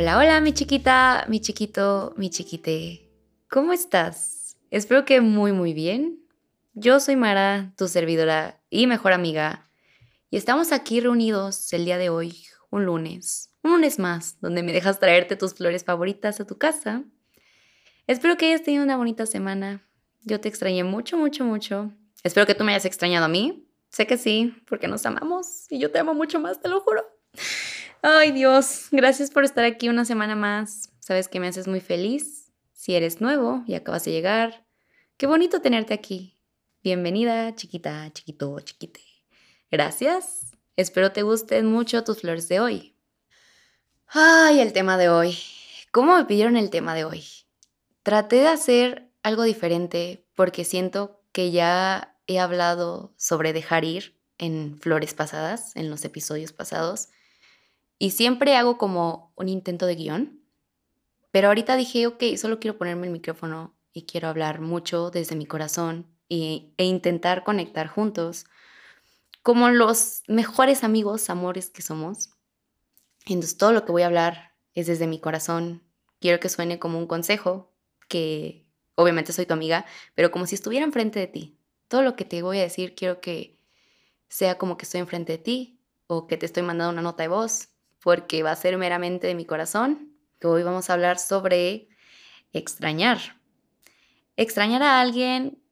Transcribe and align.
Hola, 0.00 0.16
hola, 0.16 0.40
mi 0.40 0.54
chiquita, 0.54 1.26
mi 1.28 1.42
chiquito, 1.42 2.14
mi 2.16 2.30
chiquite. 2.30 3.06
¿Cómo 3.50 3.74
estás? 3.74 4.56
Espero 4.70 5.04
que 5.04 5.20
muy, 5.20 5.52
muy 5.52 5.74
bien. 5.74 6.24
Yo 6.72 7.00
soy 7.00 7.16
Mara, 7.16 7.74
tu 7.76 7.86
servidora 7.86 8.62
y 8.70 8.86
mejor 8.86 9.12
amiga, 9.12 9.70
y 10.30 10.38
estamos 10.38 10.72
aquí 10.72 11.00
reunidos 11.00 11.70
el 11.74 11.84
día 11.84 11.98
de 11.98 12.08
hoy, 12.08 12.46
un 12.70 12.86
lunes, 12.86 13.54
un 13.62 13.72
lunes 13.72 13.98
más, 13.98 14.40
donde 14.40 14.62
me 14.62 14.72
dejas 14.72 15.00
traerte 15.00 15.36
tus 15.36 15.52
flores 15.52 15.84
favoritas 15.84 16.40
a 16.40 16.46
tu 16.46 16.56
casa. 16.56 17.04
Espero 18.06 18.38
que 18.38 18.46
hayas 18.46 18.62
tenido 18.62 18.82
una 18.82 18.96
bonita 18.96 19.26
semana. 19.26 19.86
Yo 20.22 20.40
te 20.40 20.48
extrañé 20.48 20.82
mucho, 20.82 21.18
mucho, 21.18 21.44
mucho. 21.44 21.92
Espero 22.24 22.46
que 22.46 22.54
tú 22.54 22.64
me 22.64 22.72
hayas 22.72 22.86
extrañado 22.86 23.26
a 23.26 23.28
mí. 23.28 23.68
Sé 23.90 24.06
que 24.06 24.16
sí, 24.16 24.54
porque 24.66 24.88
nos 24.88 25.04
amamos 25.04 25.66
y 25.68 25.78
yo 25.78 25.90
te 25.90 25.98
amo 25.98 26.14
mucho 26.14 26.40
más, 26.40 26.58
te 26.58 26.70
lo 26.70 26.80
juro. 26.80 27.04
Ay 28.02 28.32
Dios, 28.32 28.88
gracias 28.92 29.30
por 29.30 29.44
estar 29.44 29.66
aquí 29.66 29.90
una 29.90 30.06
semana 30.06 30.34
más. 30.34 30.90
Sabes 31.00 31.28
que 31.28 31.38
me 31.38 31.48
haces 31.48 31.68
muy 31.68 31.80
feliz. 31.80 32.50
Si 32.72 32.94
eres 32.94 33.20
nuevo 33.20 33.62
y 33.66 33.74
acabas 33.74 34.06
de 34.06 34.12
llegar, 34.12 34.64
qué 35.18 35.26
bonito 35.26 35.60
tenerte 35.60 35.92
aquí. 35.92 36.38
Bienvenida, 36.82 37.54
chiquita, 37.54 38.10
chiquito, 38.14 38.58
chiquite. 38.60 39.02
Gracias. 39.70 40.52
Espero 40.76 41.12
te 41.12 41.22
gusten 41.22 41.66
mucho 41.66 42.02
tus 42.02 42.22
flores 42.22 42.48
de 42.48 42.60
hoy. 42.60 42.96
Ay, 44.06 44.60
el 44.60 44.72
tema 44.72 44.96
de 44.96 45.10
hoy. 45.10 45.36
¿Cómo 45.90 46.16
me 46.16 46.24
pidieron 46.24 46.56
el 46.56 46.70
tema 46.70 46.94
de 46.94 47.04
hoy? 47.04 47.22
Traté 48.02 48.36
de 48.36 48.48
hacer 48.48 49.10
algo 49.22 49.42
diferente 49.42 50.24
porque 50.34 50.64
siento 50.64 51.20
que 51.32 51.50
ya 51.50 52.16
he 52.26 52.38
hablado 52.38 53.12
sobre 53.18 53.52
dejar 53.52 53.84
ir 53.84 54.18
en 54.38 54.78
flores 54.80 55.12
pasadas, 55.12 55.76
en 55.76 55.90
los 55.90 56.02
episodios 56.06 56.54
pasados 56.54 57.10
y 58.00 58.12
siempre 58.12 58.56
hago 58.56 58.78
como 58.78 59.30
un 59.36 59.48
intento 59.48 59.84
de 59.84 59.94
guion. 59.94 60.42
Pero 61.30 61.48
ahorita 61.48 61.76
dije, 61.76 62.06
ok, 62.06 62.24
solo 62.38 62.58
quiero 62.58 62.78
ponerme 62.78 63.06
el 63.06 63.12
micrófono 63.12 63.76
y 63.92 64.06
quiero 64.06 64.28
hablar 64.28 64.60
mucho 64.60 65.10
desde 65.10 65.36
mi 65.36 65.44
corazón 65.44 66.06
e 66.30 66.72
intentar 66.78 67.44
conectar 67.44 67.88
juntos 67.88 68.46
como 69.42 69.68
los 69.68 70.22
mejores 70.28 70.82
amigos, 70.82 71.28
amores 71.28 71.68
que 71.68 71.82
somos. 71.82 72.30
Entonces 73.26 73.58
todo 73.58 73.72
lo 73.72 73.84
que 73.84 73.92
voy 73.92 74.02
a 74.02 74.06
hablar 74.06 74.54
es 74.74 74.86
desde 74.86 75.06
mi 75.06 75.20
corazón. 75.20 75.82
Quiero 76.20 76.40
que 76.40 76.48
suene 76.48 76.78
como 76.78 76.98
un 76.98 77.06
consejo, 77.06 77.70
que 78.08 78.66
obviamente 78.94 79.34
soy 79.34 79.44
tu 79.44 79.52
amiga, 79.52 79.84
pero 80.14 80.30
como 80.30 80.46
si 80.46 80.54
estuviera 80.54 80.86
enfrente 80.86 81.18
de 81.18 81.26
ti. 81.26 81.58
Todo 81.86 82.00
lo 82.00 82.16
que 82.16 82.24
te 82.24 82.40
voy 82.40 82.60
a 82.60 82.62
decir 82.62 82.94
quiero 82.94 83.20
que 83.20 83.58
sea 84.28 84.56
como 84.56 84.78
que 84.78 84.86
estoy 84.86 85.00
enfrente 85.00 85.32
de 85.32 85.38
ti 85.38 85.82
o 86.06 86.26
que 86.26 86.38
te 86.38 86.46
estoy 86.46 86.62
mandando 86.62 86.92
una 86.92 87.02
nota 87.02 87.24
de 87.24 87.28
voz 87.28 87.70
porque 88.02 88.42
va 88.42 88.52
a 88.52 88.56
ser 88.56 88.76
meramente 88.78 89.26
de 89.26 89.34
mi 89.34 89.44
corazón, 89.44 90.16
que 90.38 90.46
hoy 90.46 90.62
vamos 90.62 90.88
a 90.88 90.94
hablar 90.94 91.18
sobre 91.18 91.88
extrañar. 92.52 93.18
Extrañar 94.36 94.82
a 94.82 95.00
alguien 95.00 95.62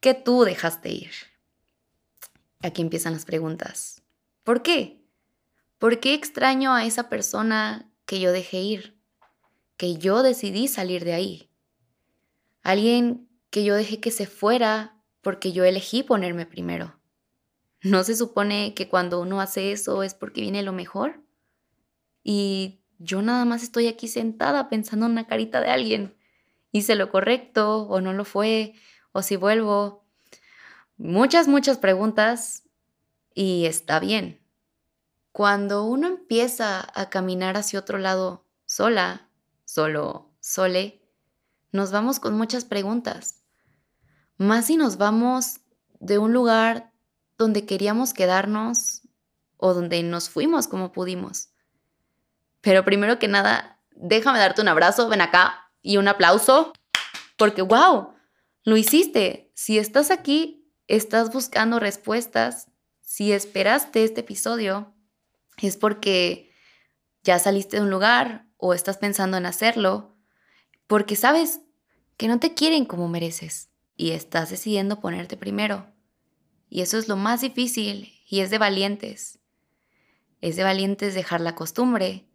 que 0.00 0.14
tú 0.14 0.44
dejaste 0.44 0.90
ir. 0.90 1.12
Aquí 2.62 2.82
empiezan 2.82 3.12
las 3.12 3.24
preguntas. 3.24 4.02
¿Por 4.42 4.62
qué? 4.62 5.00
¿Por 5.78 6.00
qué 6.00 6.14
extraño 6.14 6.74
a 6.74 6.84
esa 6.84 7.08
persona 7.08 7.90
que 8.04 8.20
yo 8.20 8.32
dejé 8.32 8.60
ir? 8.60 8.98
Que 9.76 9.96
yo 9.96 10.22
decidí 10.22 10.68
salir 10.68 11.04
de 11.04 11.12
ahí. 11.12 11.50
Alguien 12.62 13.28
que 13.50 13.62
yo 13.62 13.74
dejé 13.74 14.00
que 14.00 14.10
se 14.10 14.26
fuera 14.26 15.00
porque 15.20 15.52
yo 15.52 15.64
elegí 15.64 16.02
ponerme 16.02 16.46
primero. 16.46 16.98
¿No 17.82 18.02
se 18.04 18.16
supone 18.16 18.74
que 18.74 18.88
cuando 18.88 19.20
uno 19.20 19.40
hace 19.40 19.70
eso 19.70 20.02
es 20.02 20.14
porque 20.14 20.40
viene 20.40 20.62
lo 20.62 20.72
mejor? 20.72 21.22
Y 22.28 22.80
yo 22.98 23.22
nada 23.22 23.44
más 23.44 23.62
estoy 23.62 23.86
aquí 23.86 24.08
sentada 24.08 24.68
pensando 24.68 25.06
en 25.06 25.12
una 25.12 25.28
carita 25.28 25.60
de 25.60 25.70
alguien. 25.70 26.16
¿Hice 26.72 26.96
lo 26.96 27.08
correcto 27.08 27.82
o 27.82 28.00
no 28.00 28.12
lo 28.12 28.24
fue? 28.24 28.74
¿O 29.12 29.22
si 29.22 29.36
vuelvo? 29.36 30.04
Muchas, 30.96 31.46
muchas 31.46 31.78
preguntas 31.78 32.64
y 33.32 33.66
está 33.66 34.00
bien. 34.00 34.44
Cuando 35.30 35.84
uno 35.84 36.08
empieza 36.08 36.90
a 37.00 37.10
caminar 37.10 37.56
hacia 37.56 37.78
otro 37.78 37.98
lado 37.98 38.44
sola, 38.64 39.30
solo, 39.64 40.32
sole, 40.40 41.00
nos 41.70 41.92
vamos 41.92 42.18
con 42.18 42.36
muchas 42.36 42.64
preguntas. 42.64 43.44
Más 44.36 44.66
si 44.66 44.76
nos 44.76 44.96
vamos 44.96 45.60
de 46.00 46.18
un 46.18 46.32
lugar 46.32 46.92
donde 47.38 47.66
queríamos 47.66 48.14
quedarnos 48.14 49.02
o 49.58 49.74
donde 49.74 50.02
nos 50.02 50.28
fuimos 50.28 50.66
como 50.66 50.90
pudimos. 50.90 51.50
Pero 52.66 52.84
primero 52.84 53.20
que 53.20 53.28
nada, 53.28 53.80
déjame 53.92 54.40
darte 54.40 54.60
un 54.60 54.66
abrazo, 54.66 55.08
ven 55.08 55.20
acá 55.20 55.70
y 55.82 55.98
un 55.98 56.08
aplauso, 56.08 56.72
porque 57.36 57.62
wow, 57.62 58.12
lo 58.64 58.76
hiciste. 58.76 59.52
Si 59.54 59.78
estás 59.78 60.10
aquí, 60.10 60.68
estás 60.88 61.32
buscando 61.32 61.78
respuestas. 61.78 62.68
Si 63.02 63.30
esperaste 63.30 64.02
este 64.02 64.22
episodio, 64.22 64.96
es 65.62 65.76
porque 65.76 66.50
ya 67.22 67.38
saliste 67.38 67.76
de 67.76 67.82
un 67.84 67.90
lugar 67.90 68.48
o 68.56 68.74
estás 68.74 68.96
pensando 68.98 69.36
en 69.36 69.46
hacerlo, 69.46 70.16
porque 70.88 71.14
sabes 71.14 71.60
que 72.16 72.26
no 72.26 72.40
te 72.40 72.54
quieren 72.54 72.84
como 72.84 73.06
mereces 73.06 73.70
y 73.94 74.10
estás 74.10 74.50
decidiendo 74.50 74.98
ponerte 74.98 75.36
primero. 75.36 75.86
Y 76.68 76.80
eso 76.80 76.98
es 76.98 77.06
lo 77.06 77.14
más 77.14 77.42
difícil 77.42 78.12
y 78.28 78.40
es 78.40 78.50
de 78.50 78.58
valientes. 78.58 79.38
Es 80.40 80.56
de 80.56 80.64
valientes 80.64 81.14
dejar 81.14 81.40
la 81.40 81.54
costumbre, 81.54 82.25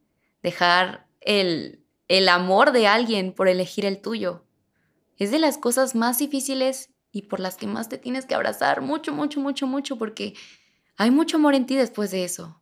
dejar 0.41 1.07
el, 1.19 1.85
el 2.07 2.29
amor 2.29 2.71
de 2.71 2.87
alguien 2.87 3.33
por 3.33 3.47
elegir 3.47 3.85
el 3.85 4.01
tuyo. 4.01 4.45
Es 5.17 5.31
de 5.31 5.39
las 5.39 5.57
cosas 5.57 5.95
más 5.95 6.17
difíciles 6.17 6.89
y 7.11 7.23
por 7.23 7.39
las 7.39 7.57
que 7.57 7.67
más 7.67 7.89
te 7.89 7.97
tienes 7.97 8.25
que 8.25 8.35
abrazar 8.35 8.81
mucho, 8.81 9.13
mucho, 9.13 9.39
mucho, 9.39 9.67
mucho, 9.67 9.97
porque 9.97 10.33
hay 10.97 11.11
mucho 11.11 11.37
amor 11.37 11.55
en 11.55 11.65
ti 11.65 11.75
después 11.75 12.11
de 12.11 12.23
eso. 12.23 12.61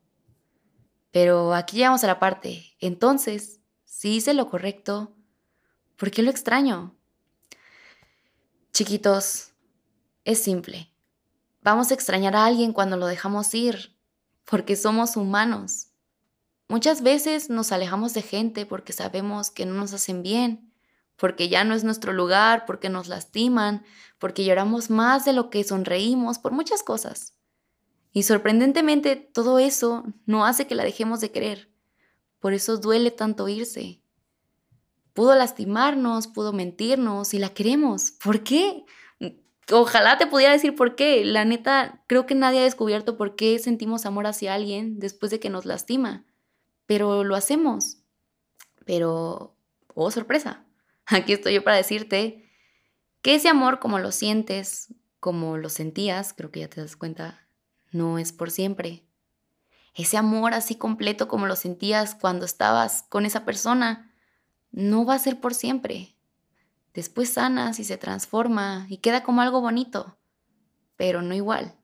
Pero 1.12 1.53
aquí 1.53 1.78
llegamos 1.78 2.03
a 2.03 2.07
la 2.07 2.19
parte. 2.19 2.75
Entonces, 2.79 3.59
si 3.85 4.16
hice 4.16 4.34
lo 4.34 4.50
correcto, 4.50 5.16
¿por 5.97 6.12
qué 6.12 6.22
lo 6.22 6.29
extraño? 6.29 6.95
Chiquitos, 8.72 9.53
es 10.25 10.39
simple. 10.39 10.94
Vamos 11.62 11.91
a 11.91 11.94
extrañar 11.94 12.35
a 12.35 12.45
alguien 12.45 12.72
cuando 12.72 12.97
lo 12.97 13.07
dejamos 13.07 13.53
ir, 13.53 13.97
porque 14.45 14.75
somos 14.75 15.18
humanos. 15.18 15.88
Muchas 16.72 17.02
veces 17.02 17.50
nos 17.50 17.72
alejamos 17.72 18.13
de 18.13 18.22
gente 18.22 18.68
porque 18.68 18.94
sabemos 18.94 19.50
que 19.50 19.66
no 19.66 19.74
nos 19.74 19.91
hacen 19.91 20.22
bien, 20.22 20.72
porque 21.16 21.50
ya 21.50 21.63
no 21.63 21.74
es 21.74 21.84
nuestro 21.84 22.13
lugar, 22.13 22.66
porque 22.68 22.90
nos 22.90 23.07
lastiman, 23.07 23.84
porque 24.19 24.46
lloramos 24.46 24.91
más 24.91 25.25
de 25.25 25.34
lo 25.34 25.50
que 25.50 25.63
sonreímos, 25.63 26.38
por 26.38 26.52
muchas 26.52 26.84
cosas. 26.84 27.34
Y 28.13 28.22
sorprendentemente 28.22 29.16
todo 29.16 29.57
eso 29.57 30.03
no 30.28 30.46
hace 30.46 30.68
que 30.68 30.75
la 30.75 30.84
dejemos 30.84 31.22
de 31.22 31.31
querer. 31.31 31.72
Por 32.40 32.53
eso 32.53 32.78
duele 32.78 33.09
tanto 33.09 33.50
irse. 33.50 34.03
Pudo 35.13 35.34
lastimarnos, 35.34 36.28
pudo 36.28 36.53
mentirnos 36.53 37.34
y 37.34 37.40
la 37.40 37.50
queremos. 37.50 38.12
¿Por 38.12 38.44
qué? 38.44 38.86
Ojalá 39.72 40.19
te 40.19 40.28
pudiera 40.28 40.53
decir 40.53 40.75
por 40.75 40.96
qué. 40.96 41.25
La 41.25 41.46
neta, 41.46 42.03
creo 42.06 42.28
que 42.28 42.36
nadie 42.36 42.59
ha 42.59 42.63
descubierto 42.63 43.18
por 43.18 43.36
qué 43.36 43.57
sentimos 43.57 44.06
amor 44.06 44.28
hacia 44.28 44.53
alguien 44.53 45.00
después 45.00 45.31
de 45.31 45.40
que 45.40 45.50
nos 45.50 45.66
lastima 45.66 46.28
pero 46.89 47.23
lo 47.23 47.35
hacemos. 47.35 47.97
Pero, 48.83 49.55
oh 49.94 50.09
sorpresa, 50.09 50.66
aquí 51.05 51.33
estoy 51.33 51.53
yo 51.53 51.63
para 51.63 51.77
decirte 51.77 52.50
que 53.22 53.35
ese 53.35 53.47
amor 53.47 53.77
como 53.77 54.00
lo 54.00 54.11
sientes, 54.11 54.95
como 55.19 55.57
lo 55.57 55.69
sentías, 55.69 56.33
creo 56.33 56.50
que 56.50 56.61
ya 56.61 56.67
te 56.67 56.81
das 56.81 56.95
cuenta, 56.95 57.47
no 57.91 58.17
es 58.17 58.33
por 58.33 58.50
siempre. 58.50 59.05
Ese 59.94 60.17
amor 60.17 60.55
así 60.55 60.77
completo 60.77 61.27
como 61.27 61.45
lo 61.45 61.55
sentías 61.55 62.16
cuando 62.16 62.44
estabas 62.44 63.03
con 63.03 63.27
esa 63.27 63.45
persona, 63.45 64.12
no 64.71 65.06
va 65.06 65.13
a 65.13 65.19
ser 65.19 65.39
por 65.39 65.53
siempre. 65.53 66.15
Después 66.95 67.33
sanas 67.33 67.80
y 67.80 67.83
se 67.83 67.97
transforma 67.97 68.88
y 68.89 68.97
queda 68.97 69.21
como 69.21 69.42
algo 69.42 69.62
bonito, 69.62 70.18
pero 70.95 71.21
no 71.21 71.35
igual, 71.35 71.75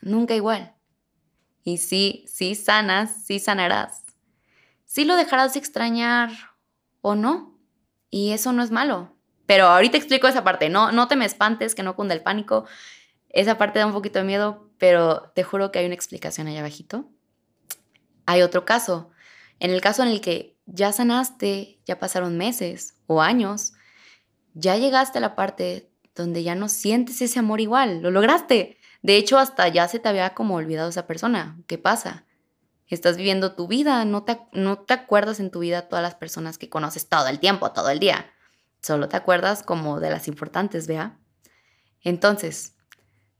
nunca 0.00 0.36
igual. 0.36 0.76
Y 1.64 1.78
sí, 1.78 2.24
sí 2.28 2.54
sanas, 2.54 3.24
sí 3.24 3.40
sanarás, 3.40 4.04
sí 4.88 5.04
lo 5.04 5.14
dejarás 5.14 5.52
de 5.52 5.60
extrañar 5.60 6.30
o 7.00 7.14
no. 7.14 7.56
Y 8.10 8.32
eso 8.32 8.52
no 8.52 8.64
es 8.64 8.72
malo. 8.72 9.14
Pero 9.46 9.66
ahorita 9.66 9.96
explico 9.96 10.26
esa 10.26 10.42
parte. 10.42 10.68
No, 10.68 10.90
no 10.90 11.06
te 11.06 11.14
me 11.14 11.26
espantes, 11.26 11.74
que 11.74 11.84
no 11.84 11.94
cunda 11.94 12.14
el 12.14 12.22
pánico. 12.22 12.66
Esa 13.28 13.56
parte 13.58 13.78
da 13.78 13.86
un 13.86 13.92
poquito 13.92 14.18
de 14.18 14.24
miedo, 14.24 14.70
pero 14.78 15.30
te 15.34 15.44
juro 15.44 15.70
que 15.70 15.78
hay 15.78 15.86
una 15.86 15.94
explicación 15.94 16.48
allá 16.48 16.60
abajito. 16.60 17.08
Hay 18.26 18.42
otro 18.42 18.64
caso. 18.64 19.10
En 19.60 19.70
el 19.70 19.80
caso 19.80 20.02
en 20.02 20.08
el 20.08 20.20
que 20.20 20.56
ya 20.66 20.92
sanaste, 20.92 21.80
ya 21.84 21.98
pasaron 21.98 22.36
meses 22.36 22.94
o 23.06 23.20
años, 23.20 23.74
ya 24.54 24.76
llegaste 24.76 25.18
a 25.18 25.20
la 25.20 25.34
parte 25.34 25.90
donde 26.14 26.42
ya 26.42 26.54
no 26.54 26.68
sientes 26.68 27.20
ese 27.20 27.38
amor 27.38 27.60
igual, 27.60 28.02
lo 28.02 28.10
lograste. 28.10 28.78
De 29.02 29.16
hecho, 29.16 29.38
hasta 29.38 29.68
ya 29.68 29.86
se 29.86 29.98
te 29.98 30.08
había 30.08 30.34
como 30.34 30.56
olvidado 30.56 30.88
esa 30.88 31.06
persona. 31.06 31.58
¿Qué 31.66 31.78
pasa? 31.78 32.24
Estás 32.88 33.16
viviendo 33.16 33.54
tu 33.54 33.68
vida, 33.68 34.04
no 34.04 34.24
te, 34.24 34.40
no 34.52 34.78
te 34.78 34.94
acuerdas 34.94 35.40
en 35.40 35.50
tu 35.50 35.60
vida 35.60 35.88
todas 35.88 36.02
las 36.02 36.14
personas 36.14 36.58
que 36.58 36.68
conoces 36.68 37.08
todo 37.08 37.28
el 37.28 37.38
tiempo, 37.38 37.72
todo 37.72 37.90
el 37.90 37.98
día. 37.98 38.32
Solo 38.82 39.08
te 39.08 39.16
acuerdas 39.16 39.62
como 39.62 40.00
de 40.00 40.10
las 40.10 40.28
importantes, 40.28 40.86
vea. 40.86 41.18
Entonces, 42.02 42.76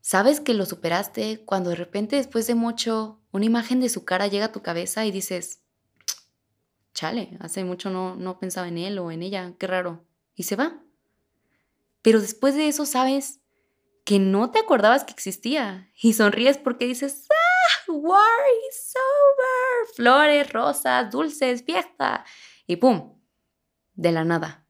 ¿sabes 0.00 0.40
que 0.40 0.54
lo 0.54 0.66
superaste 0.66 1.44
cuando 1.44 1.70
de 1.70 1.76
repente 1.76 2.16
después 2.16 2.46
de 2.46 2.54
mucho 2.54 3.20
una 3.30 3.46
imagen 3.46 3.80
de 3.80 3.88
su 3.88 4.04
cara 4.04 4.26
llega 4.26 4.46
a 4.46 4.52
tu 4.52 4.62
cabeza 4.62 5.06
y 5.06 5.10
dices, 5.10 5.60
chale, 6.92 7.36
hace 7.40 7.64
mucho 7.64 7.90
no, 7.90 8.16
no 8.16 8.38
pensaba 8.38 8.68
en 8.68 8.78
él 8.78 8.98
o 8.98 9.10
en 9.10 9.22
ella, 9.22 9.54
qué 9.58 9.66
raro, 9.66 10.04
y 10.34 10.42
se 10.42 10.56
va? 10.56 10.82
Pero 12.02 12.20
después 12.20 12.54
de 12.54 12.68
eso 12.68 12.86
sabes 12.86 13.40
que 14.04 14.18
no 14.18 14.50
te 14.50 14.58
acordabas 14.58 15.04
que 15.04 15.12
existía 15.12 15.90
y 16.00 16.14
sonríes 16.14 16.58
porque 16.58 16.86
dices, 16.86 17.28
War 17.88 18.44
is 18.70 18.94
over. 18.96 19.94
Flores, 19.94 20.52
rosas, 20.52 21.10
dulces, 21.10 21.62
fiesta. 21.64 22.24
Y 22.66 22.76
¡pum! 22.76 23.18
De 23.94 24.12
la 24.12 24.24
nada. 24.24 24.66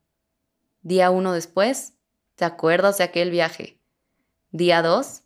Día 0.82 1.10
uno 1.10 1.32
después, 1.32 1.94
te 2.34 2.44
acuerdas 2.44 2.98
de 2.98 3.04
aquel 3.04 3.30
viaje. 3.30 3.80
Día 4.50 4.82
dos, 4.82 5.22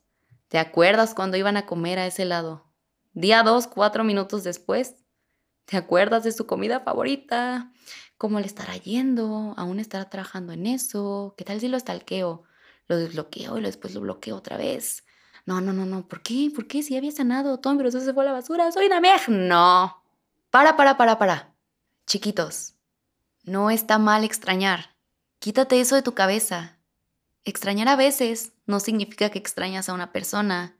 te 0.48 0.58
acuerdas 0.58 1.14
cuando 1.14 1.36
iban 1.36 1.56
a 1.56 1.66
comer 1.66 1.98
a 1.98 2.06
ese 2.06 2.24
lado. 2.24 2.72
Día 3.12 3.42
dos, 3.42 3.66
cuatro 3.66 4.04
minutos 4.04 4.42
después, 4.42 4.94
te 5.64 5.76
acuerdas 5.76 6.24
de 6.24 6.32
su 6.32 6.46
comida 6.46 6.80
favorita. 6.80 7.72
¿Cómo 8.19 8.40
le 8.40 8.46
estará 8.46 8.76
yendo? 8.76 9.54
¿Aún 9.56 9.80
estará 9.80 10.08
trabajando 10.08 10.52
en 10.52 10.66
eso? 10.66 11.34
¿Qué 11.36 11.44
tal 11.44 11.60
si 11.60 11.69
lo 11.69 11.76
estalqueo? 11.76 12.44
Lo 12.88 12.96
desbloqueo 12.96 13.58
y 13.58 13.62
después 13.62 13.94
lo 13.94 14.00
bloqueo 14.00 14.36
otra 14.36 14.56
vez. 14.56 15.04
No, 15.44 15.61
no, 15.61 15.73
no, 15.73 15.85
no. 15.87 16.06
¿Por 16.06 16.23
qué? 16.23 16.50
¿Por 16.55 16.67
qué? 16.67 16.83
Si 16.83 16.97
había 16.97 17.11
sanado, 17.11 17.59
Tom, 17.59 17.77
pero 17.77 17.89
eso 17.89 18.00
se 18.00 18.15
fue 18.15 18.23
a 18.23 18.27
la 18.27 18.33
basura. 18.33 18.71
Soy 18.71 18.87
una 18.87 19.00
mej. 19.00 19.29
No. 19.29 20.03
Para, 20.50 20.77
para, 20.77 20.97
para, 20.97 21.19
para. 21.19 21.55
Chiquitos, 22.06 22.75
no 23.44 23.71
está 23.71 23.99
mal 23.99 24.25
extrañar. 24.25 24.94
Quítate 25.39 25.81
eso 25.81 25.94
de 25.97 26.03
tu 26.03 26.15
cabeza. 26.15 26.79
Extrañar 27.44 27.89
a 27.89 27.97
veces 27.97 28.53
no 28.67 28.79
significa 28.79 29.31
que 29.31 29.39
extrañas 29.39 29.89
a 29.89 29.94
una 29.94 30.12
persona, 30.12 30.77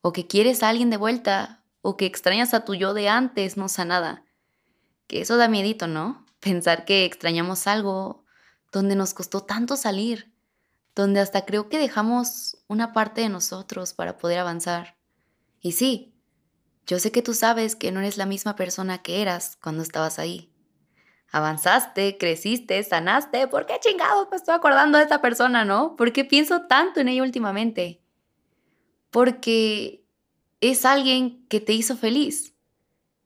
o 0.00 0.12
que 0.12 0.26
quieres 0.26 0.62
a 0.62 0.68
alguien 0.68 0.90
de 0.90 0.96
vuelta, 0.96 1.64
o 1.80 1.96
que 1.96 2.06
extrañas 2.06 2.54
a 2.54 2.64
tu 2.64 2.74
yo 2.74 2.94
de 2.94 3.08
antes 3.08 3.56
no 3.56 3.68
sanada. 3.68 4.24
Que 5.06 5.22
eso 5.22 5.36
da 5.36 5.48
miedito, 5.48 5.86
¿no? 5.86 6.24
Pensar 6.40 6.84
que 6.84 7.04
extrañamos 7.04 7.66
algo 7.66 8.24
donde 8.70 8.96
nos 8.96 9.14
costó 9.14 9.40
tanto 9.40 9.76
salir, 9.76 10.33
donde 10.94 11.20
hasta 11.20 11.44
creo 11.44 11.68
que 11.68 11.78
dejamos 11.78 12.58
una 12.68 12.92
parte 12.92 13.20
de 13.20 13.28
nosotros 13.28 13.94
para 13.94 14.18
poder 14.18 14.38
avanzar. 14.38 14.96
Y 15.60 15.72
sí, 15.72 16.14
yo 16.86 16.98
sé 16.98 17.12
que 17.12 17.22
tú 17.22 17.34
sabes 17.34 17.76
que 17.76 17.92
no 17.92 18.00
eres 18.00 18.16
la 18.16 18.26
misma 18.26 18.56
persona 18.56 19.02
que 19.02 19.22
eras 19.22 19.58
cuando 19.60 19.82
estabas 19.82 20.18
ahí 20.18 20.54
avanzaste, 21.34 22.16
creciste, 22.16 22.80
sanaste. 22.84 23.48
¿Por 23.48 23.66
qué 23.66 23.74
chingados 23.80 24.28
me 24.30 24.36
estoy 24.36 24.54
acordando 24.54 24.98
de 24.98 25.02
esta 25.04 25.20
persona, 25.20 25.64
no? 25.64 25.96
¿Por 25.96 26.12
qué 26.12 26.24
pienso 26.24 26.62
tanto 26.68 27.00
en 27.00 27.08
ella 27.08 27.24
últimamente? 27.24 28.00
Porque 29.10 30.04
es 30.60 30.84
alguien 30.84 31.44
que 31.48 31.58
te 31.58 31.72
hizo 31.72 31.96
feliz. 31.96 32.54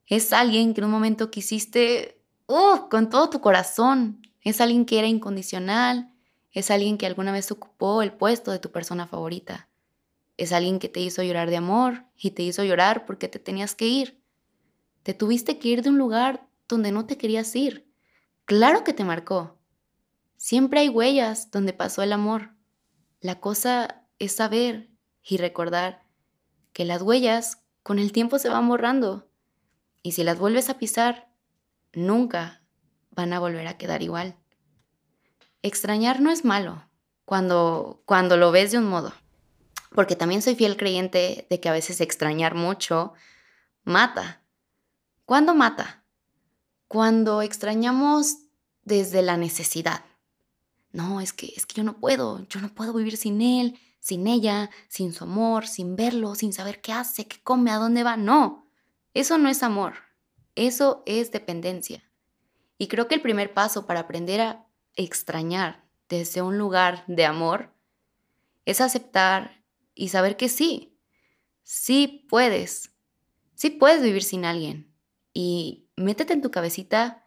Es 0.06 0.32
alguien 0.32 0.72
que 0.72 0.80
en 0.80 0.86
un 0.86 0.90
momento 0.90 1.30
quisiste 1.30 2.22
uh, 2.46 2.88
con 2.88 3.10
todo 3.10 3.28
tu 3.28 3.42
corazón. 3.42 4.22
Es 4.40 4.62
alguien 4.62 4.86
que 4.86 4.98
era 4.98 5.06
incondicional. 5.06 6.10
Es 6.52 6.70
alguien 6.70 6.98
que 6.98 7.06
alguna 7.06 7.32
vez 7.32 7.50
ocupó 7.50 8.02
el 8.02 8.12
puesto 8.12 8.50
de 8.50 8.58
tu 8.58 8.70
persona 8.70 9.06
favorita. 9.06 9.68
Es 10.36 10.52
alguien 10.52 10.78
que 10.78 10.88
te 10.88 11.00
hizo 11.00 11.22
llorar 11.22 11.50
de 11.50 11.56
amor 11.56 12.04
y 12.16 12.30
te 12.30 12.42
hizo 12.42 12.64
llorar 12.64 13.06
porque 13.06 13.28
te 13.28 13.38
tenías 13.38 13.74
que 13.74 13.86
ir. 13.86 14.20
Te 15.02 15.14
tuviste 15.14 15.58
que 15.58 15.68
ir 15.68 15.82
de 15.82 15.90
un 15.90 15.98
lugar 15.98 16.46
donde 16.68 16.92
no 16.92 17.06
te 17.06 17.18
querías 17.18 17.54
ir. 17.56 17.90
Claro 18.44 18.84
que 18.84 18.92
te 18.92 19.04
marcó. 19.04 19.58
Siempre 20.36 20.80
hay 20.80 20.88
huellas 20.88 21.50
donde 21.50 21.72
pasó 21.72 22.02
el 22.02 22.12
amor. 22.12 22.54
La 23.20 23.40
cosa 23.40 24.06
es 24.18 24.32
saber 24.32 24.88
y 25.22 25.36
recordar 25.36 26.04
que 26.72 26.84
las 26.84 27.02
huellas 27.02 27.62
con 27.82 27.98
el 27.98 28.12
tiempo 28.12 28.38
se 28.38 28.48
van 28.48 28.68
borrando 28.68 29.28
y 30.02 30.12
si 30.12 30.24
las 30.24 30.38
vuelves 30.38 30.70
a 30.70 30.78
pisar, 30.78 31.28
nunca 31.92 32.62
van 33.10 33.34
a 33.34 33.40
volver 33.40 33.66
a 33.66 33.76
quedar 33.76 34.02
igual. 34.02 34.37
Extrañar 35.62 36.20
no 36.20 36.30
es 36.30 36.44
malo 36.44 36.84
cuando, 37.24 38.02
cuando 38.04 38.36
lo 38.36 38.52
ves 38.52 38.72
de 38.72 38.78
un 38.78 38.88
modo, 38.88 39.12
porque 39.94 40.16
también 40.16 40.42
soy 40.42 40.54
fiel 40.54 40.76
creyente 40.76 41.46
de 41.50 41.60
que 41.60 41.68
a 41.68 41.72
veces 41.72 42.00
extrañar 42.00 42.54
mucho 42.54 43.12
mata. 43.84 44.42
¿Cuándo 45.24 45.54
mata? 45.54 45.98
cuando 46.88 47.42
extrañamos 47.42 48.38
desde 48.82 49.20
la 49.22 49.36
necesidad. 49.36 50.04
No, 50.90 51.20
es 51.20 51.34
que 51.34 51.52
es 51.54 51.66
que 51.66 51.74
yo 51.74 51.84
no 51.84 52.00
puedo, 52.00 52.46
yo 52.48 52.60
no 52.60 52.74
puedo 52.74 52.94
vivir 52.94 53.18
sin 53.18 53.42
él, 53.42 53.78
sin 54.00 54.26
ella, 54.26 54.70
sin 54.88 55.12
su 55.12 55.24
amor, 55.24 55.66
sin 55.66 55.96
verlo, 55.96 56.34
sin 56.34 56.54
saber 56.54 56.80
qué 56.80 56.92
hace, 56.92 57.28
qué 57.28 57.36
come, 57.42 57.70
a 57.70 57.76
dónde 57.76 58.02
va. 58.02 58.16
No, 58.16 58.66
eso 59.12 59.36
no 59.36 59.50
es 59.50 59.62
amor. 59.62 59.94
Eso 60.54 61.02
es 61.06 61.30
dependencia. 61.30 62.02
Y 62.78 62.88
creo 62.88 63.06
que 63.06 63.16
el 63.16 63.22
primer 63.22 63.52
paso 63.52 63.86
para 63.86 64.00
aprender 64.00 64.40
a 64.40 64.66
extrañar 64.96 65.84
desde 66.08 66.42
un 66.42 66.58
lugar 66.58 67.04
de 67.06 67.24
amor 67.24 67.74
es 68.64 68.80
aceptar 68.80 69.62
y 69.94 70.08
saber 70.08 70.36
que 70.36 70.48
sí, 70.48 70.98
sí 71.62 72.26
puedes, 72.28 72.92
sí 73.54 73.70
puedes 73.70 74.02
vivir 74.02 74.22
sin 74.22 74.44
alguien. 74.44 74.92
Y 75.32 75.88
métete 75.96 76.32
en 76.32 76.42
tu 76.42 76.50
cabecita 76.50 77.26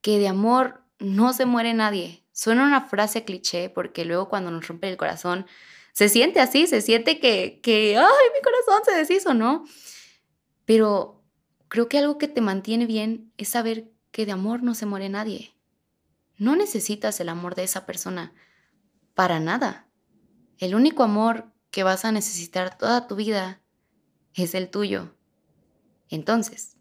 que 0.00 0.18
de 0.18 0.28
amor 0.28 0.84
no 0.98 1.32
se 1.32 1.46
muere 1.46 1.74
nadie. 1.74 2.24
Suena 2.32 2.64
una 2.64 2.82
frase 2.82 3.24
cliché 3.24 3.70
porque 3.70 4.04
luego 4.04 4.28
cuando 4.28 4.50
nos 4.50 4.66
rompe 4.68 4.88
el 4.88 4.96
corazón 4.96 5.46
se 5.92 6.08
siente 6.08 6.40
así, 6.40 6.66
se 6.68 6.80
siente 6.80 7.18
que, 7.18 7.60
que, 7.60 7.96
ay, 7.96 8.26
mi 8.32 8.40
corazón 8.42 8.84
se 8.84 8.94
deshizo, 8.94 9.34
¿no? 9.34 9.64
Pero 10.64 11.24
creo 11.66 11.88
que 11.88 11.98
algo 11.98 12.18
que 12.18 12.28
te 12.28 12.40
mantiene 12.40 12.86
bien 12.86 13.32
es 13.36 13.48
saber 13.48 13.90
que 14.12 14.24
de 14.24 14.32
amor 14.32 14.62
no 14.62 14.74
se 14.74 14.86
muere 14.86 15.08
nadie. 15.08 15.57
No 16.38 16.56
necesitas 16.56 17.20
el 17.20 17.28
amor 17.28 17.54
de 17.54 17.64
esa 17.64 17.84
persona 17.84 18.32
para 19.14 19.40
nada. 19.40 19.88
El 20.58 20.74
único 20.74 21.02
amor 21.02 21.52
que 21.70 21.82
vas 21.82 22.04
a 22.04 22.12
necesitar 22.12 22.78
toda 22.78 23.06
tu 23.06 23.16
vida 23.16 23.60
es 24.34 24.54
el 24.54 24.70
tuyo. 24.70 25.14
Entonces, 26.08 26.76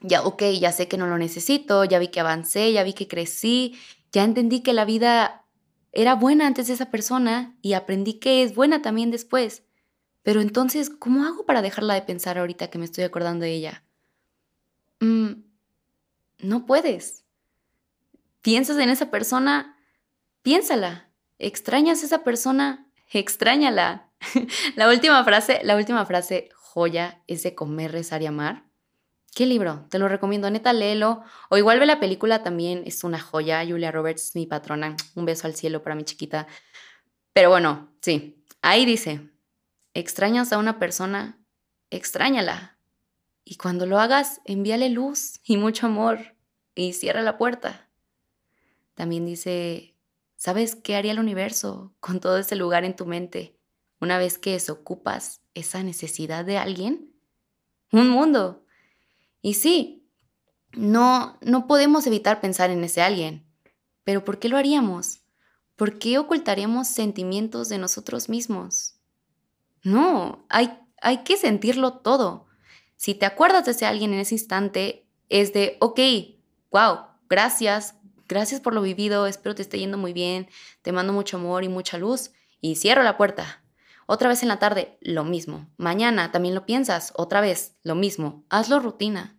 ya, 0.00 0.22
ok, 0.22 0.42
ya 0.60 0.72
sé 0.72 0.88
que 0.88 0.96
no 0.96 1.06
lo 1.06 1.18
necesito, 1.18 1.84
ya 1.84 1.98
vi 1.98 2.08
que 2.08 2.20
avancé, 2.20 2.72
ya 2.72 2.84
vi 2.84 2.92
que 2.92 3.08
crecí, 3.08 3.78
ya 4.12 4.24
entendí 4.24 4.60
que 4.60 4.72
la 4.72 4.84
vida 4.84 5.44
era 5.92 6.14
buena 6.14 6.46
antes 6.46 6.68
de 6.68 6.74
esa 6.74 6.90
persona 6.90 7.56
y 7.62 7.72
aprendí 7.72 8.14
que 8.14 8.42
es 8.42 8.54
buena 8.54 8.82
también 8.82 9.10
después. 9.10 9.64
Pero 10.22 10.40
entonces, 10.40 10.90
¿cómo 10.90 11.24
hago 11.24 11.46
para 11.46 11.62
dejarla 11.62 11.94
de 11.94 12.02
pensar 12.02 12.38
ahorita 12.38 12.68
que 12.68 12.78
me 12.78 12.84
estoy 12.84 13.04
acordando 13.04 13.44
de 13.44 13.52
ella? 13.52 13.84
Mm, 15.00 15.42
no 16.40 16.66
puedes. 16.66 17.24
Piensas 18.42 18.78
en 18.78 18.90
esa 18.90 19.10
persona, 19.10 19.76
piénsala. 20.42 21.10
Extrañas 21.38 22.02
a 22.02 22.06
esa 22.06 22.24
persona, 22.24 22.86
extrañala. 23.10 24.10
la 24.76 24.88
última 24.88 25.22
frase, 25.24 25.60
la 25.64 25.76
última 25.76 26.04
frase 26.06 26.48
joya 26.54 27.22
es 27.26 27.42
de 27.42 27.54
comer, 27.54 27.92
rezar 27.92 28.22
y 28.22 28.26
amar. 28.26 28.64
¿Qué 29.34 29.46
libro? 29.46 29.86
Te 29.90 29.98
lo 29.98 30.08
recomiendo, 30.08 30.50
neta, 30.50 30.72
léelo. 30.72 31.22
O 31.50 31.56
igual 31.56 31.78
ve 31.78 31.86
la 31.86 32.00
película 32.00 32.42
también, 32.42 32.82
es 32.86 33.04
una 33.04 33.20
joya. 33.20 33.64
Julia 33.66 33.92
Roberts, 33.92 34.34
mi 34.34 34.46
patrona. 34.46 34.96
Un 35.14 35.24
beso 35.24 35.46
al 35.46 35.54
cielo 35.54 35.82
para 35.82 35.94
mi 35.94 36.04
chiquita. 36.04 36.46
Pero 37.32 37.50
bueno, 37.50 37.92
sí, 38.00 38.44
ahí 38.60 38.84
dice, 38.84 39.30
extrañas 39.94 40.52
a 40.52 40.58
una 40.58 40.78
persona, 40.78 41.38
extrañala. 41.90 42.78
Y 43.44 43.56
cuando 43.56 43.86
lo 43.86 43.98
hagas, 44.00 44.40
envíale 44.44 44.88
luz 44.88 45.40
y 45.44 45.56
mucho 45.56 45.86
amor 45.86 46.36
y 46.74 46.92
cierra 46.92 47.22
la 47.22 47.38
puerta. 47.38 47.89
También 48.94 49.26
dice, 49.26 49.96
¿sabes 50.36 50.76
qué 50.76 50.96
haría 50.96 51.12
el 51.12 51.18
universo 51.18 51.94
con 52.00 52.20
todo 52.20 52.38
ese 52.38 52.56
lugar 52.56 52.84
en 52.84 52.96
tu 52.96 53.06
mente 53.06 53.56
una 54.00 54.18
vez 54.18 54.38
que 54.38 54.52
desocupas 54.52 55.42
esa 55.54 55.82
necesidad 55.82 56.44
de 56.44 56.58
alguien? 56.58 57.14
Un 57.92 58.08
mundo 58.08 58.64
y 59.42 59.54
sí, 59.54 60.06
no, 60.72 61.38
no 61.40 61.66
podemos 61.66 62.06
evitar 62.06 62.40
pensar 62.40 62.70
en 62.70 62.84
ese 62.84 63.02
alguien. 63.02 63.46
Pero 64.04 64.24
¿por 64.24 64.38
qué 64.38 64.48
lo 64.48 64.56
haríamos? 64.56 65.22
¿Por 65.76 65.98
qué 65.98 66.18
ocultaríamos 66.18 66.88
sentimientos 66.88 67.68
de 67.68 67.78
nosotros 67.78 68.28
mismos? 68.28 68.96
No, 69.82 70.44
hay, 70.48 70.78
hay 71.00 71.18
que 71.24 71.36
sentirlo 71.36 71.98
todo. 71.98 72.48
Si 72.96 73.14
te 73.14 73.24
acuerdas 73.24 73.64
de 73.64 73.70
ese 73.70 73.86
alguien 73.86 74.12
en 74.12 74.20
ese 74.20 74.34
instante, 74.34 75.06
es 75.30 75.52
de, 75.54 75.78
ok, 75.80 76.00
wow, 76.70 77.06
gracias, 77.28 77.94
gracias 78.30 78.60
por 78.60 78.74
lo 78.74 78.80
vivido, 78.80 79.26
espero 79.26 79.56
te 79.56 79.62
esté 79.62 79.78
yendo 79.80 79.98
muy 79.98 80.12
bien, 80.12 80.48
te 80.82 80.92
mando 80.92 81.12
mucho 81.12 81.36
amor 81.36 81.64
y 81.64 81.68
mucha 81.68 81.98
luz 81.98 82.30
y 82.60 82.76
cierro 82.76 83.02
la 83.02 83.16
puerta. 83.16 83.62
Otra 84.06 84.28
vez 84.28 84.42
en 84.42 84.48
la 84.48 84.60
tarde, 84.60 84.96
lo 85.00 85.24
mismo. 85.24 85.68
Mañana 85.76 86.30
también 86.30 86.54
lo 86.54 86.64
piensas, 86.64 87.12
otra 87.16 87.40
vez, 87.40 87.76
lo 87.82 87.96
mismo. 87.96 88.44
Hazlo 88.48 88.78
rutina. 88.78 89.36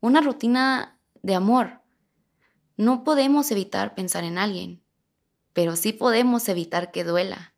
Una 0.00 0.20
rutina 0.20 0.98
de 1.22 1.34
amor. 1.34 1.80
No 2.76 3.02
podemos 3.02 3.50
evitar 3.50 3.94
pensar 3.94 4.22
en 4.22 4.38
alguien, 4.38 4.80
pero 5.52 5.74
sí 5.74 5.92
podemos 5.92 6.48
evitar 6.48 6.92
que 6.92 7.02
duela. 7.02 7.54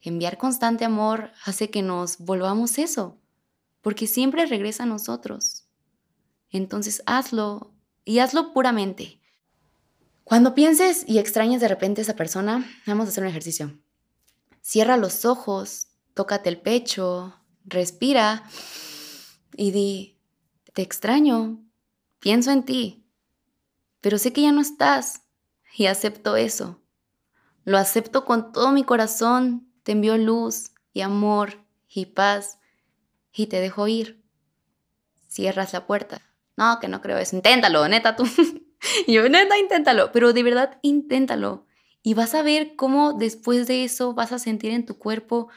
Enviar 0.00 0.38
constante 0.38 0.86
amor 0.86 1.30
hace 1.44 1.68
que 1.68 1.82
nos 1.82 2.18
volvamos 2.18 2.78
eso, 2.78 3.18
porque 3.82 4.06
siempre 4.06 4.46
regresa 4.46 4.84
a 4.84 4.86
nosotros. 4.86 5.66
Entonces 6.48 7.02
hazlo 7.04 7.74
y 8.04 8.20
hazlo 8.20 8.54
puramente. 8.54 9.20
Cuando 10.24 10.54
pienses 10.54 11.04
y 11.06 11.18
extrañes 11.18 11.60
de 11.60 11.68
repente 11.68 12.00
a 12.00 12.02
esa 12.04 12.16
persona, 12.16 12.66
vamos 12.86 13.06
a 13.06 13.08
hacer 13.10 13.22
un 13.22 13.28
ejercicio. 13.28 13.78
Cierra 14.62 14.96
los 14.96 15.26
ojos, 15.26 15.88
tócate 16.14 16.48
el 16.48 16.58
pecho, 16.60 17.38
respira 17.66 18.42
y 19.54 19.70
di, 19.70 20.18
te 20.72 20.80
extraño, 20.80 21.62
pienso 22.20 22.50
en 22.50 22.64
ti, 22.64 23.06
pero 24.00 24.16
sé 24.16 24.32
que 24.32 24.40
ya 24.40 24.52
no 24.52 24.62
estás 24.62 25.24
y 25.76 25.86
acepto 25.86 26.36
eso. 26.36 26.80
Lo 27.64 27.76
acepto 27.76 28.24
con 28.24 28.52
todo 28.52 28.72
mi 28.72 28.82
corazón, 28.82 29.70
te 29.82 29.92
envío 29.92 30.16
luz 30.16 30.70
y 30.94 31.02
amor 31.02 31.62
y 31.86 32.06
paz 32.06 32.58
y 33.30 33.48
te 33.48 33.60
dejo 33.60 33.88
ir. 33.88 34.24
Cierras 35.28 35.74
la 35.74 35.86
puerta. 35.86 36.22
No, 36.56 36.78
que 36.80 36.88
no 36.88 37.02
creo 37.02 37.18
eso. 37.18 37.36
Inténtalo, 37.36 37.86
neta 37.88 38.16
tú. 38.16 38.24
yo, 39.08 39.28
neta, 39.28 39.58
inténtalo. 39.58 40.12
Pero 40.12 40.32
de 40.32 40.42
verdad, 40.42 40.78
inténtalo. 40.82 41.66
Y 42.02 42.14
vas 42.14 42.34
a 42.34 42.42
ver 42.42 42.76
cómo 42.76 43.14
después 43.14 43.66
de 43.66 43.84
eso 43.84 44.14
vas 44.14 44.32
a 44.32 44.38
sentir 44.38 44.72
en 44.72 44.84
tu 44.84 44.98
cuerpo 44.98 45.48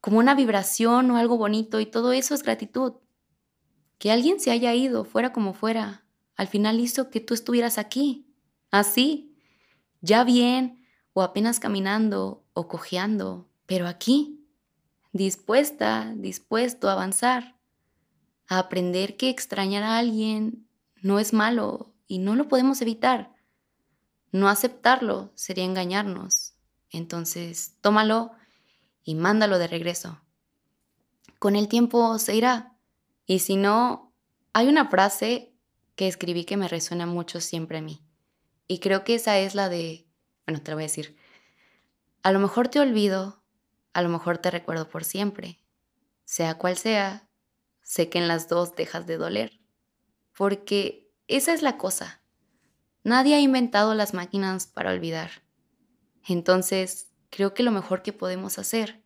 como 0.00 0.18
una 0.18 0.34
vibración 0.34 1.10
o 1.10 1.16
algo 1.16 1.36
bonito 1.36 1.80
y 1.80 1.86
todo 1.86 2.12
eso 2.12 2.34
es 2.34 2.42
gratitud. 2.42 2.94
Que 3.98 4.12
alguien 4.12 4.38
se 4.38 4.52
haya 4.52 4.74
ido, 4.74 5.04
fuera 5.04 5.32
como 5.32 5.54
fuera, 5.54 6.04
al 6.36 6.46
final 6.46 6.78
hizo 6.78 7.10
que 7.10 7.18
tú 7.18 7.34
estuvieras 7.34 7.78
aquí, 7.78 8.32
así, 8.70 9.34
ya 10.00 10.22
bien 10.22 10.86
o 11.12 11.22
apenas 11.22 11.58
caminando 11.58 12.44
o 12.52 12.68
cojeando, 12.68 13.48
pero 13.66 13.88
aquí, 13.88 14.46
dispuesta, 15.12 16.12
dispuesto 16.14 16.88
a 16.88 16.92
avanzar, 16.92 17.56
a 18.46 18.60
aprender 18.60 19.16
que 19.16 19.30
extrañar 19.30 19.82
a 19.82 19.98
alguien 19.98 20.68
no 21.02 21.18
es 21.18 21.32
malo 21.32 21.92
y 22.08 22.18
no 22.18 22.34
lo 22.34 22.48
podemos 22.48 22.82
evitar. 22.82 23.32
No 24.32 24.48
aceptarlo 24.48 25.30
sería 25.34 25.64
engañarnos. 25.64 26.54
Entonces, 26.90 27.76
tómalo 27.80 28.32
y 29.04 29.14
mándalo 29.14 29.58
de 29.58 29.68
regreso. 29.68 30.20
Con 31.38 31.54
el 31.54 31.68
tiempo 31.68 32.18
se 32.18 32.34
irá. 32.34 32.76
Y 33.26 33.40
si 33.40 33.56
no, 33.56 34.12
hay 34.52 34.68
una 34.68 34.88
frase 34.88 35.54
que 35.94 36.08
escribí 36.08 36.44
que 36.44 36.56
me 36.56 36.66
resuena 36.66 37.06
mucho 37.06 37.40
siempre 37.40 37.78
a 37.78 37.82
mí. 37.82 38.02
Y 38.66 38.80
creo 38.80 39.04
que 39.04 39.14
esa 39.14 39.38
es 39.38 39.54
la 39.54 39.68
de, 39.68 40.06
bueno, 40.46 40.62
te 40.62 40.70
lo 40.70 40.76
voy 40.76 40.84
a 40.84 40.86
decir. 40.86 41.16
A 42.22 42.32
lo 42.32 42.38
mejor 42.38 42.68
te 42.68 42.80
olvido, 42.80 43.42
a 43.92 44.02
lo 44.02 44.08
mejor 44.08 44.38
te 44.38 44.50
recuerdo 44.50 44.88
por 44.88 45.04
siempre. 45.04 45.62
Sea 46.24 46.56
cual 46.56 46.76
sea, 46.76 47.28
sé 47.82 48.08
que 48.08 48.18
en 48.18 48.28
las 48.28 48.48
dos 48.48 48.76
dejas 48.76 49.06
de 49.06 49.16
doler. 49.16 49.60
Porque 50.36 51.07
esa 51.28 51.52
es 51.52 51.62
la 51.62 51.76
cosa. 51.76 52.20
Nadie 53.04 53.34
ha 53.34 53.40
inventado 53.40 53.94
las 53.94 54.14
máquinas 54.14 54.66
para 54.66 54.90
olvidar. 54.90 55.30
Entonces, 56.26 57.12
creo 57.30 57.54
que 57.54 57.62
lo 57.62 57.70
mejor 57.70 58.02
que 58.02 58.12
podemos 58.12 58.58
hacer 58.58 59.02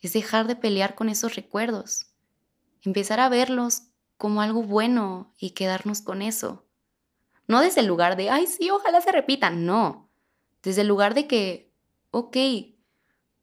es 0.00 0.14
dejar 0.14 0.46
de 0.46 0.56
pelear 0.56 0.94
con 0.94 1.08
esos 1.08 1.36
recuerdos, 1.36 2.06
empezar 2.82 3.20
a 3.20 3.28
verlos 3.28 3.82
como 4.16 4.42
algo 4.42 4.62
bueno 4.62 5.34
y 5.38 5.50
quedarnos 5.50 6.02
con 6.02 6.22
eso. 6.22 6.66
No 7.46 7.60
desde 7.60 7.80
el 7.80 7.86
lugar 7.86 8.16
de, 8.16 8.30
ay, 8.30 8.46
sí, 8.46 8.70
ojalá 8.70 9.00
se 9.00 9.12
repitan, 9.12 9.66
no, 9.66 10.10
desde 10.62 10.82
el 10.82 10.88
lugar 10.88 11.14
de 11.14 11.26
que, 11.26 11.72
ok, 12.10 12.36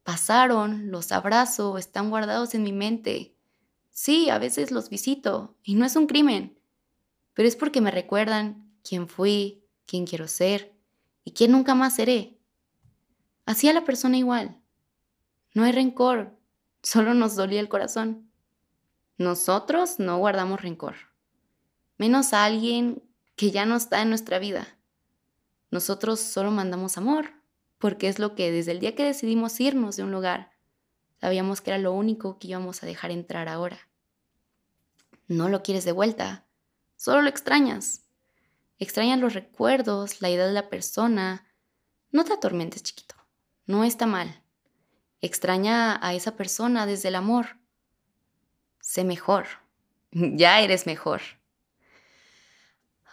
pasaron, 0.02 0.90
los 0.90 1.12
abrazo, 1.12 1.78
están 1.78 2.10
guardados 2.10 2.54
en 2.54 2.62
mi 2.62 2.72
mente. 2.72 3.36
Sí, 3.90 4.30
a 4.30 4.38
veces 4.38 4.70
los 4.70 4.88
visito 4.88 5.56
y 5.62 5.74
no 5.74 5.84
es 5.84 5.94
un 5.96 6.06
crimen, 6.06 6.57
pero 7.38 7.46
es 7.46 7.54
porque 7.54 7.80
me 7.80 7.92
recuerdan 7.92 8.68
quién 8.82 9.06
fui, 9.06 9.64
quién 9.86 10.06
quiero 10.06 10.26
ser 10.26 10.74
y 11.22 11.34
quién 11.34 11.52
nunca 11.52 11.76
más 11.76 11.94
seré. 11.94 12.36
Así 13.46 13.68
a 13.68 13.72
la 13.72 13.84
persona 13.84 14.16
igual. 14.16 14.60
No 15.54 15.62
hay 15.62 15.70
rencor, 15.70 16.36
solo 16.82 17.14
nos 17.14 17.36
dolía 17.36 17.60
el 17.60 17.68
corazón. 17.68 18.28
Nosotros 19.18 20.00
no 20.00 20.18
guardamos 20.18 20.62
rencor, 20.62 20.96
menos 21.96 22.32
a 22.32 22.44
alguien 22.44 23.04
que 23.36 23.52
ya 23.52 23.66
no 23.66 23.76
está 23.76 24.02
en 24.02 24.08
nuestra 24.08 24.40
vida. 24.40 24.76
Nosotros 25.70 26.18
solo 26.18 26.50
mandamos 26.50 26.98
amor, 26.98 27.34
porque 27.78 28.08
es 28.08 28.18
lo 28.18 28.34
que 28.34 28.50
desde 28.50 28.72
el 28.72 28.80
día 28.80 28.96
que 28.96 29.04
decidimos 29.04 29.60
irnos 29.60 29.94
de 29.94 30.02
un 30.02 30.10
lugar, 30.10 30.50
sabíamos 31.20 31.60
que 31.60 31.70
era 31.70 31.78
lo 31.78 31.92
único 31.92 32.40
que 32.40 32.48
íbamos 32.48 32.82
a 32.82 32.86
dejar 32.86 33.12
entrar 33.12 33.48
ahora. 33.48 33.78
No 35.28 35.48
lo 35.48 35.62
quieres 35.62 35.84
de 35.84 35.92
vuelta, 35.92 36.47
solo 36.98 37.22
lo 37.22 37.30
extrañas. 37.30 38.02
Extrañas 38.78 39.18
los 39.18 39.32
recuerdos, 39.32 40.20
la 40.20 40.28
idea 40.28 40.46
de 40.46 40.52
la 40.52 40.68
persona. 40.68 41.46
No 42.12 42.24
te 42.24 42.34
atormentes, 42.34 42.82
chiquito. 42.82 43.14
No 43.64 43.84
está 43.84 44.04
mal. 44.06 44.42
Extraña 45.22 45.98
a 46.06 46.12
esa 46.12 46.36
persona 46.36 46.84
desde 46.84 47.08
el 47.08 47.14
amor. 47.14 47.56
Sé 48.80 49.04
mejor. 49.04 49.46
Ya 50.10 50.60
eres 50.60 50.86
mejor. 50.86 51.20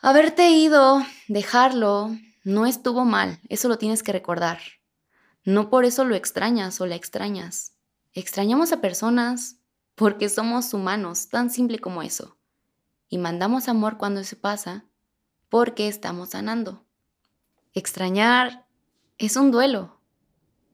Haberte 0.01 0.50
ido, 0.50 1.06
dejarlo, 1.27 2.15
no 2.46 2.65
estuvo 2.65 3.04
mal. 3.04 3.39
Eso 3.50 3.68
lo 3.68 3.77
tienes 3.77 4.01
que 4.01 4.13
recordar. 4.13 4.60
No 5.44 5.70
por 5.70 5.84
eso 5.84 6.06
lo 6.06 6.15
extrañas 6.15 6.80
o 6.80 6.86
la 6.86 6.96
extrañas. 6.96 7.74
Extrañamos 8.13 8.72
a 8.72 8.82
personas 8.82 9.58
porque 9.96 10.30
somos 10.30 10.74
humanos, 10.74 11.27
tan 11.30 11.50
simple 11.50 11.80
como 11.80 12.01
eso. 12.01 12.35
Y 13.10 13.18
mandamos 13.18 13.68
amor 13.68 13.98
cuando 13.98 14.24
se 14.24 14.36
pasa 14.36 14.86
porque 15.50 15.88
estamos 15.88 16.30
sanando. 16.30 16.86
Extrañar 17.74 18.68
es 19.18 19.36
un 19.36 19.52
duelo. 19.52 20.02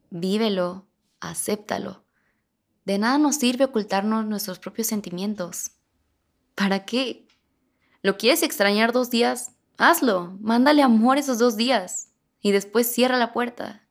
Vívelo, 0.09 0.87
acéptalo. 1.19 2.03
De 2.85 2.97
nada 2.97 3.17
nos 3.17 3.35
sirve 3.35 3.65
ocultarnos 3.65 4.25
nuestros 4.25 4.59
propios 4.59 4.87
sentimientos. 4.87 5.71
¿Para 6.55 6.85
qué? 6.85 7.27
¿Lo 8.01 8.17
quieres 8.17 8.43
extrañar 8.43 8.91
dos 8.91 9.09
días? 9.09 9.51
Hazlo, 9.77 10.37
mándale 10.41 10.81
amor 10.81 11.17
esos 11.17 11.37
dos 11.37 11.55
días 11.55 12.11
y 12.39 12.51
después 12.51 12.87
cierra 12.87 13.17
la 13.17 13.33
puerta. 13.33 13.87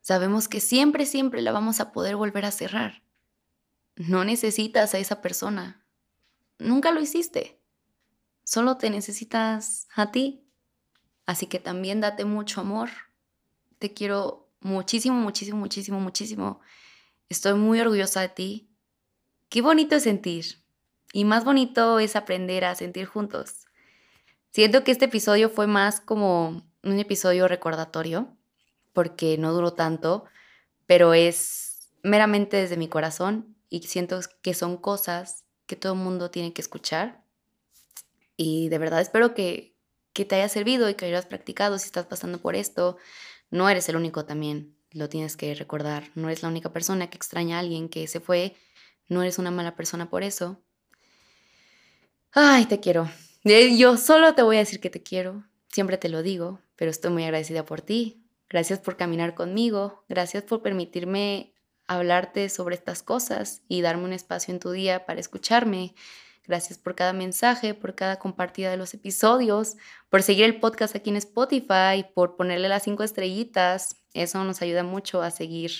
Sabemos 0.00 0.48
que 0.48 0.60
siempre, 0.60 1.06
siempre 1.06 1.42
la 1.42 1.52
vamos 1.52 1.80
a 1.80 1.92
poder 1.92 2.16
volver 2.16 2.44
a 2.44 2.50
cerrar. 2.50 3.02
No 3.96 4.24
necesitas 4.24 4.94
a 4.94 4.98
esa 4.98 5.20
persona. 5.20 5.84
Nunca 6.58 6.92
lo 6.92 7.00
hiciste. 7.00 7.57
Solo 8.48 8.78
te 8.78 8.88
necesitas 8.88 9.88
a 9.94 10.10
ti. 10.10 10.42
Así 11.26 11.48
que 11.48 11.58
también 11.58 12.00
date 12.00 12.24
mucho 12.24 12.62
amor. 12.62 12.88
Te 13.78 13.92
quiero 13.92 14.48
muchísimo, 14.60 15.16
muchísimo, 15.16 15.58
muchísimo, 15.58 16.00
muchísimo. 16.00 16.60
Estoy 17.28 17.58
muy 17.58 17.78
orgullosa 17.78 18.22
de 18.22 18.30
ti. 18.30 18.70
Qué 19.50 19.60
bonito 19.60 19.96
es 19.96 20.04
sentir. 20.04 20.64
Y 21.12 21.26
más 21.26 21.44
bonito 21.44 21.98
es 21.98 22.16
aprender 22.16 22.64
a 22.64 22.74
sentir 22.74 23.04
juntos. 23.04 23.66
Siento 24.50 24.82
que 24.82 24.92
este 24.92 25.04
episodio 25.04 25.50
fue 25.50 25.66
más 25.66 26.00
como 26.00 26.62
un 26.82 26.98
episodio 26.98 27.48
recordatorio, 27.48 28.34
porque 28.94 29.36
no 29.36 29.52
duró 29.52 29.74
tanto, 29.74 30.24
pero 30.86 31.12
es 31.12 31.90
meramente 32.02 32.56
desde 32.56 32.78
mi 32.78 32.88
corazón 32.88 33.58
y 33.68 33.82
siento 33.82 34.18
que 34.40 34.54
son 34.54 34.78
cosas 34.78 35.44
que 35.66 35.76
todo 35.76 35.92
el 35.92 35.98
mundo 35.98 36.30
tiene 36.30 36.54
que 36.54 36.62
escuchar 36.62 37.27
y 38.38 38.68
de 38.68 38.78
verdad 38.78 39.02
espero 39.02 39.34
que, 39.34 39.76
te 40.14 40.34
haya 40.34 40.48
servido 40.48 40.88
y 40.88 40.94
que 40.94 41.06
hayas 41.06 41.26
practicado 41.26 41.78
si 41.78 41.86
estás 41.86 42.06
pasando 42.06 42.38
por 42.38 42.56
esto. 42.56 42.96
No 43.50 43.68
eres 43.68 43.88
el 43.88 43.94
único 43.94 44.24
también, 44.24 44.76
lo 44.90 45.08
tienes 45.08 45.36
que 45.36 45.54
recordar. 45.54 46.10
No 46.16 46.28
eres 46.28 46.42
la 46.42 46.48
única 46.48 46.72
persona 46.72 47.08
que 47.08 47.16
extraña 47.16 47.56
a 47.56 47.60
alguien 47.60 47.88
que 47.88 48.08
se 48.08 48.18
fue. 48.18 48.56
No 49.06 49.22
eres 49.22 49.38
una 49.38 49.52
mala 49.52 49.76
persona 49.76 50.10
por 50.10 50.24
eso. 50.24 50.60
Ay, 52.32 52.64
te 52.66 52.80
quiero. 52.80 53.08
Eh, 53.44 53.76
yo 53.76 53.96
solo 53.96 54.34
te 54.34 54.42
voy 54.42 54.56
a 54.56 54.60
decir 54.60 54.80
que 54.80 54.90
te 54.90 55.04
quiero. 55.04 55.44
Siempre 55.68 55.98
te 55.98 56.08
lo 56.08 56.22
digo, 56.22 56.60
pero 56.74 56.90
estoy 56.90 57.12
muy 57.12 57.22
agradecida 57.22 57.64
por 57.64 57.80
ti. 57.80 58.24
Gracias 58.48 58.80
por 58.80 58.96
caminar 58.96 59.36
conmigo. 59.36 60.04
Gracias 60.08 60.42
por 60.42 60.62
permitirme 60.62 61.54
hablarte 61.86 62.48
sobre 62.48 62.74
estas 62.74 63.04
cosas 63.04 63.62
y 63.68 63.82
darme 63.82 64.04
un 64.04 64.12
espacio 64.12 64.52
en 64.52 64.58
tu 64.58 64.72
día 64.72 65.06
para 65.06 65.20
escucharme. 65.20 65.94
Gracias 66.48 66.78
por 66.78 66.94
cada 66.94 67.12
mensaje, 67.12 67.74
por 67.74 67.94
cada 67.94 68.18
compartida 68.18 68.70
de 68.70 68.78
los 68.78 68.94
episodios, 68.94 69.76
por 70.08 70.22
seguir 70.22 70.46
el 70.46 70.58
podcast 70.58 70.96
aquí 70.96 71.10
en 71.10 71.16
Spotify, 71.16 72.06
por 72.14 72.36
ponerle 72.36 72.70
las 72.70 72.84
cinco 72.84 73.02
estrellitas. 73.02 73.96
Eso 74.14 74.42
nos 74.44 74.62
ayuda 74.62 74.82
mucho 74.82 75.20
a 75.20 75.30
seguir 75.30 75.70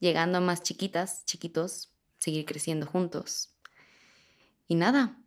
llegando 0.00 0.38
a 0.38 0.40
más 0.40 0.62
chiquitas, 0.62 1.26
chiquitos, 1.26 1.92
seguir 2.16 2.46
creciendo 2.46 2.86
juntos. 2.86 3.50
Y 4.66 4.76
nada, 4.76 5.18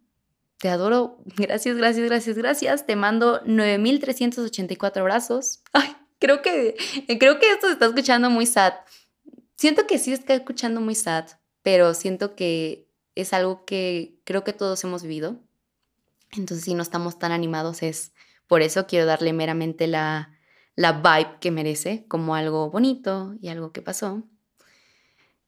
te 0.57 0.69
adoro. 0.69 1.19
Gracias, 1.37 1.77
gracias, 1.77 2.05
gracias, 2.07 2.35
gracias. 2.35 2.85
Te 2.87 2.95
mando 2.95 3.41
9384 3.45 5.01
abrazos. 5.01 5.61
Ay, 5.73 5.95
creo 6.17 6.41
que 6.41 6.75
creo 7.19 7.37
que 7.37 7.51
esto 7.51 7.67
se 7.67 7.73
está 7.73 7.85
escuchando 7.85 8.31
muy 8.31 8.47
sad. 8.47 8.73
Siento 9.57 9.85
que 9.85 9.99
sí 9.99 10.11
está 10.11 10.33
escuchando 10.33 10.81
muy 10.81 10.95
sad, 10.95 11.25
pero 11.61 11.93
siento 11.93 12.35
que 12.35 12.90
es 13.15 13.33
algo 13.33 13.65
que 13.65 14.19
creo 14.23 14.43
que 14.43 14.53
todos 14.53 14.83
hemos 14.83 15.03
vivido. 15.03 15.39
Entonces, 16.31 16.63
si 16.65 16.73
no 16.73 16.83
estamos 16.83 17.19
tan 17.19 17.31
animados 17.31 17.83
es 17.83 18.13
por 18.47 18.61
eso 18.61 18.87
quiero 18.87 19.05
darle 19.05 19.33
meramente 19.33 19.87
la 19.87 20.37
la 20.75 20.93
vibe 20.93 21.39
que 21.39 21.51
merece 21.51 22.05
como 22.07 22.35
algo 22.35 22.69
bonito 22.69 23.35
y 23.41 23.49
algo 23.49 23.71
que 23.71 23.81
pasó. 23.81 24.23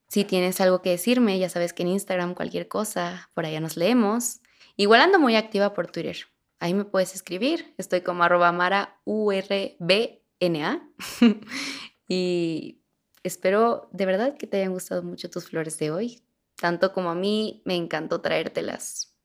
Si 0.07 0.25
tienes 0.25 0.61
algo 0.61 0.81
que 0.81 0.91
decirme, 0.91 1.39
ya 1.39 1.49
sabes 1.49 1.73
que 1.73 1.83
en 1.83 1.89
Instagram 1.89 2.35
cualquier 2.35 2.67
cosa, 2.67 3.29
por 3.33 3.45
allá 3.45 3.59
nos 3.59 3.77
leemos. 3.77 4.41
Igual 4.75 5.01
ando 5.01 5.19
muy 5.19 5.35
activa 5.35 5.73
por 5.73 5.91
Twitter. 5.91 6.17
Ahí 6.59 6.73
me 6.73 6.85
puedes 6.85 7.15
escribir. 7.15 7.73
Estoy 7.77 8.01
como 8.01 8.23
arroba 8.23 8.51
mara 8.51 8.99
urbna. 9.05 10.89
y 12.07 12.79
espero 13.23 13.89
de 13.91 14.05
verdad 14.05 14.37
que 14.37 14.45
te 14.45 14.57
hayan 14.57 14.73
gustado 14.73 15.01
mucho 15.01 15.29
tus 15.29 15.47
flores 15.49 15.79
de 15.79 15.91
hoy. 15.91 16.21
Tanto 16.55 16.93
como 16.93 17.09
a 17.09 17.15
mí, 17.15 17.61
me 17.65 17.75
encantó 17.75 18.21
traértelas. 18.21 19.15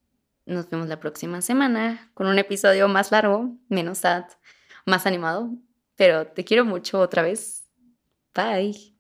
Nos 0.46 0.68
vemos 0.70 0.88
la 0.88 0.98
próxima 0.98 1.42
semana 1.42 2.10
con 2.14 2.26
un 2.26 2.38
episodio 2.38 2.88
más 2.88 3.12
largo, 3.12 3.54
menos 3.68 3.98
sad, 3.98 4.24
más 4.86 5.06
animado. 5.06 5.50
Pero 5.96 6.26
te 6.28 6.44
quiero 6.44 6.64
mucho 6.64 7.00
otra 7.00 7.22
vez. 7.22 7.68
Bye. 8.34 8.97